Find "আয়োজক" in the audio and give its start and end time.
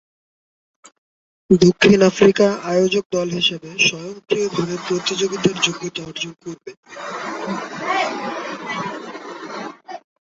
2.71-3.05